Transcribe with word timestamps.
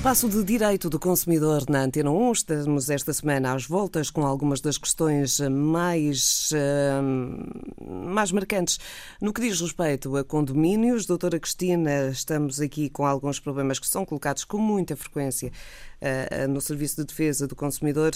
espaço 0.00 0.30
de 0.30 0.42
direito 0.42 0.88
do 0.88 0.98
consumidor 0.98 1.68
na 1.68 1.82
Antena 1.82 2.10
1, 2.10 2.32
estamos 2.32 2.88
esta 2.88 3.12
semana 3.12 3.52
às 3.52 3.66
voltas 3.66 4.08
com 4.08 4.24
algumas 4.24 4.58
das 4.58 4.78
questões 4.78 5.38
mais, 5.40 6.50
uh, 6.52 8.08
mais 8.08 8.32
marcantes 8.32 8.78
no 9.20 9.30
que 9.30 9.42
diz 9.42 9.60
respeito 9.60 10.16
a 10.16 10.24
condomínios. 10.24 11.04
Doutora 11.04 11.38
Cristina, 11.38 12.08
estamos 12.08 12.62
aqui 12.62 12.88
com 12.88 13.04
alguns 13.04 13.38
problemas 13.38 13.78
que 13.78 13.86
são 13.86 14.06
colocados 14.06 14.42
com 14.42 14.56
muita 14.56 14.96
frequência 14.96 15.52
uh, 16.00 16.48
no 16.48 16.62
Serviço 16.62 16.96
de 16.96 17.04
Defesa 17.04 17.46
do 17.46 17.54
Consumidor. 17.54 18.12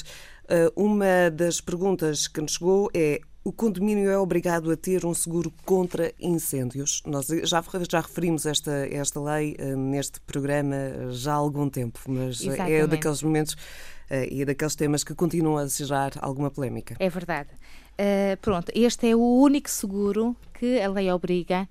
Uma 0.75 1.31
das 1.31 1.61
perguntas 1.61 2.27
que 2.27 2.41
nos 2.41 2.53
chegou 2.53 2.91
é 2.95 3.21
o 3.45 3.53
condomínio 3.53 4.11
é 4.11 4.19
obrigado 4.19 4.71
a 4.71 4.77
ter 4.77 5.05
um 5.05 5.13
seguro 5.13 5.53
contra 5.67 6.13
incêndios. 6.19 7.03
Nós 7.05 7.27
já, 7.45 7.63
já 7.89 8.01
referimos 8.01 8.47
esta, 8.47 8.73
esta 8.91 9.21
lei 9.21 9.55
uh, 9.61 9.77
neste 9.77 10.19
programa 10.23 10.77
já 11.11 11.33
há 11.35 11.37
algum 11.37 11.69
tempo, 11.69 12.01
mas 12.09 12.41
é 12.41 12.47
Exatamente. 12.47 12.73
é 12.73 12.87
daqueles 12.87 13.23
momentos 13.23 13.53
uh, 13.53 14.27
e 14.31 14.47
daqueles 14.47 14.75
temas 14.75 15.05
que 15.05 15.15
continuam 15.15 15.59
a 15.59 15.67
gerar 15.67 16.13
alguma 16.23 16.51
polémica. 16.51 16.97
É 16.99 17.11
verdade. 17.11 17.51
Uh, 17.93 18.37
pronto, 18.41 18.73
este 18.75 19.11
é 19.11 19.15
o 19.15 19.21
único 19.21 19.69
seguro 19.69 20.35
que 20.55 20.81
a 20.81 20.89
lei 20.89 21.11
obriga 21.11 21.69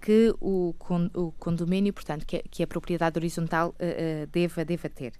que 0.00 0.34
o, 0.40 0.74
condomínio, 1.38 1.92
portanto, 1.92 2.26
que, 2.26 2.42
que 2.50 2.64
a 2.64 2.66
propriedade 2.66 3.16
horizontal 3.16 3.72
deva, 4.32 4.64
deva 4.64 4.88
ter 4.88 5.12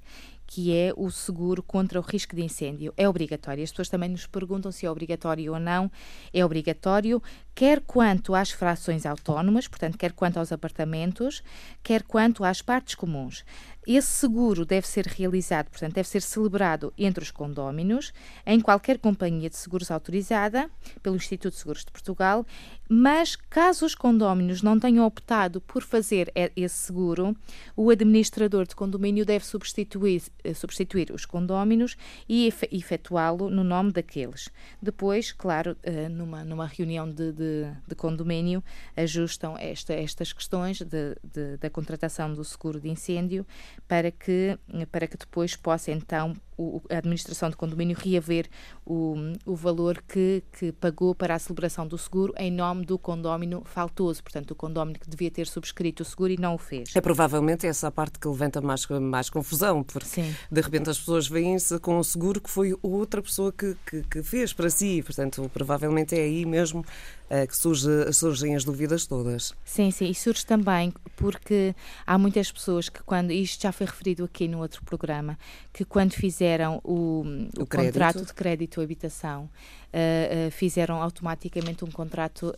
que 0.50 0.74
é 0.74 0.94
o 0.96 1.10
seguro 1.10 1.62
contra 1.62 2.00
o 2.00 2.02
risco 2.02 2.34
de 2.34 2.42
incêndio. 2.42 2.94
É 2.96 3.06
obrigatório. 3.06 3.62
As 3.62 3.70
pessoas 3.70 3.90
também 3.90 4.08
nos 4.08 4.26
perguntam 4.26 4.72
se 4.72 4.86
é 4.86 4.90
obrigatório 4.90 5.52
ou 5.52 5.60
não. 5.60 5.92
É 6.32 6.42
obrigatório, 6.42 7.22
quer 7.54 7.82
quanto 7.82 8.34
às 8.34 8.50
frações 8.50 9.04
autónomas, 9.04 9.68
portanto, 9.68 9.98
quer 9.98 10.12
quanto 10.12 10.38
aos 10.38 10.50
apartamentos, 10.50 11.42
quer 11.82 12.02
quanto 12.02 12.44
às 12.44 12.62
partes 12.62 12.94
comuns. 12.94 13.44
Esse 13.86 14.08
seguro 14.08 14.66
deve 14.66 14.86
ser 14.86 15.06
realizado, 15.06 15.70
portanto, 15.70 15.94
deve 15.94 16.06
ser 16.06 16.20
celebrado 16.20 16.92
entre 16.98 17.24
os 17.24 17.30
condóminos, 17.30 18.12
em 18.44 18.60
qualquer 18.60 18.98
companhia 18.98 19.48
de 19.48 19.56
seguros 19.56 19.90
autorizada 19.90 20.70
pelo 21.02 21.16
Instituto 21.16 21.54
de 21.54 21.58
Seguros 21.58 21.86
de 21.86 21.90
Portugal, 21.90 22.46
mas 22.86 23.34
caso 23.34 23.86
os 23.86 23.94
condóminos 23.94 24.60
não 24.60 24.78
tenham 24.78 25.06
optado 25.06 25.60
por 25.62 25.82
fazer 25.82 26.30
esse 26.54 26.76
seguro, 26.76 27.34
o 27.74 27.90
administrador 27.90 28.66
de 28.66 28.76
condomínio 28.76 29.24
deve 29.24 29.46
substituir, 29.46 30.22
substituir 30.54 31.10
os 31.12 31.24
condóminos 31.24 31.96
e 32.28 32.52
efetuá-lo 32.70 33.50
no 33.50 33.64
nome 33.64 33.92
daqueles. 33.92 34.48
Depois, 34.80 35.32
claro, 35.32 35.76
eh, 35.82 36.08
numa, 36.08 36.44
numa 36.44 36.66
reunião 36.66 37.08
de, 37.08 37.32
de, 37.32 37.66
de 37.86 37.94
condomínio, 37.94 38.62
ajustam 38.96 39.56
esta, 39.58 39.94
estas 39.94 40.32
questões 40.32 40.80
de, 40.80 41.16
da 41.58 41.70
contratação 41.70 42.32
do 42.32 42.44
seguro 42.44 42.80
de 42.80 42.88
incêndio 42.88 43.46
para 43.86 44.10
que, 44.10 44.58
para 44.90 45.06
que 45.06 45.16
depois 45.16 45.56
possa 45.56 45.90
então 45.90 46.34
o, 46.58 46.82
a 46.90 46.98
administração 46.98 47.48
de 47.48 47.56
condomínio 47.56 47.96
reaver 47.96 48.48
o, 48.84 49.14
o 49.46 49.54
valor 49.54 50.02
que, 50.06 50.42
que 50.52 50.72
pagou 50.72 51.14
para 51.14 51.34
a 51.34 51.38
celebração 51.38 51.86
do 51.86 51.96
seguro 51.96 52.34
em 52.36 52.50
nome 52.50 52.84
do 52.84 52.98
condómino 52.98 53.62
faltoso, 53.64 54.22
portanto, 54.22 54.50
o 54.50 54.54
condómino 54.54 54.98
que 54.98 55.08
devia 55.08 55.30
ter 55.30 55.46
subscrito 55.46 56.02
o 56.02 56.06
seguro 56.06 56.32
e 56.32 56.36
não 56.36 56.56
o 56.56 56.58
fez. 56.58 56.94
É 56.96 57.00
provavelmente 57.00 57.66
essa 57.66 57.88
a 57.88 57.90
parte 57.90 58.18
que 58.18 58.26
levanta 58.26 58.60
mais, 58.60 58.86
mais 58.86 59.30
confusão, 59.30 59.84
porque 59.84 60.08
Sim. 60.08 60.27
De 60.50 60.60
repente 60.60 60.90
as 60.90 60.98
pessoas 60.98 61.28
veem-se 61.28 61.78
com 61.78 61.98
um 61.98 62.02
seguro 62.02 62.40
que 62.40 62.50
foi 62.50 62.76
outra 62.82 63.22
pessoa 63.22 63.52
que, 63.52 63.76
que, 63.86 64.02
que 64.02 64.22
fez 64.22 64.52
para 64.52 64.70
si, 64.70 65.02
portanto, 65.02 65.50
provavelmente 65.52 66.14
é 66.14 66.22
aí 66.22 66.44
mesmo 66.44 66.80
uh, 66.80 67.46
que 67.46 67.56
surge, 67.56 68.12
surgem 68.12 68.56
as 68.56 68.64
dúvidas 68.64 69.06
todas. 69.06 69.54
Sim, 69.64 69.90
sim, 69.90 70.10
e 70.10 70.14
surge 70.14 70.44
também 70.44 70.92
porque 71.16 71.74
há 72.06 72.18
muitas 72.18 72.50
pessoas 72.50 72.88
que 72.88 73.02
quando, 73.02 73.30
isto 73.30 73.62
já 73.62 73.72
foi 73.72 73.86
referido 73.86 74.24
aqui 74.24 74.48
no 74.48 74.58
outro 74.58 74.82
programa, 74.84 75.38
que 75.72 75.84
quando 75.84 76.12
fizeram 76.12 76.80
o, 76.84 77.24
o, 77.58 77.62
o 77.62 77.66
contrato 77.66 78.24
de 78.24 78.34
crédito 78.34 78.80
habitação, 78.80 79.48
uh, 79.92 80.48
uh, 80.48 80.50
fizeram 80.50 81.02
automaticamente 81.02 81.84
um 81.84 81.90
contrato, 81.90 82.54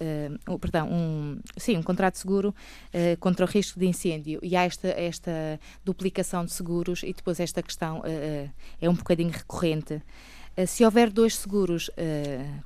uh, 0.48 0.58
perdão, 0.58 0.88
um, 0.90 1.40
sim, 1.56 1.76
um 1.76 1.82
contrato 1.82 2.16
seguro 2.16 2.54
contra 3.18 3.44
o 3.44 3.48
risco 3.48 3.78
de 3.78 3.86
incêndio. 3.86 4.40
E 4.42 4.56
há 4.56 4.64
esta, 4.64 4.88
esta 4.88 5.60
duplicação 5.84 6.44
de 6.44 6.52
seguros 6.52 7.02
e 7.02 7.12
depois 7.12 7.40
esta 7.40 7.59
questão 7.62 8.02
é 8.80 8.88
um 8.88 8.94
bocadinho 8.94 9.30
recorrente. 9.30 10.02
se 10.66 10.84
houver 10.84 11.10
dois 11.10 11.36
seguros 11.36 11.90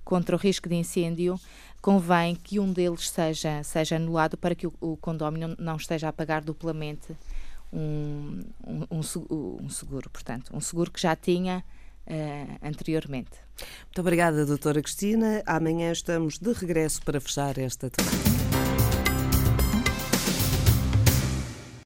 contra 0.04 0.34
o 0.34 0.38
risco 0.38 0.68
de 0.68 0.74
incêndio, 0.74 1.38
convém 1.84 2.34
que 2.34 2.58
um 2.58 2.72
deles 2.72 3.10
seja, 3.10 3.62
seja 3.62 3.96
anulado 3.96 4.38
para 4.38 4.54
que 4.54 4.66
o, 4.66 4.72
o 4.80 4.96
condomínio 4.96 5.54
não 5.58 5.76
esteja 5.76 6.08
a 6.08 6.12
pagar 6.12 6.40
duplamente 6.40 7.14
um, 7.70 8.40
um, 8.66 8.86
um, 8.90 9.68
seguro, 9.68 10.08
portanto, 10.08 10.50
um 10.56 10.60
seguro 10.62 10.90
que 10.90 11.00
já 11.02 11.14
tinha 11.14 11.62
uh, 12.06 12.66
anteriormente. 12.66 13.32
Muito 13.84 14.00
obrigada, 14.00 14.46
doutora 14.46 14.80
Cristina. 14.80 15.42
Amanhã 15.44 15.92
estamos 15.92 16.38
de 16.38 16.52
regresso 16.52 17.02
para 17.02 17.20
fechar 17.20 17.58
esta 17.58 17.90
temática. 17.90 18.43